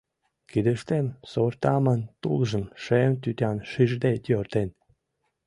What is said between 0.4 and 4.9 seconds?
Кидыштем сортамын тулжым Шем тӱтан шижде йӧртен.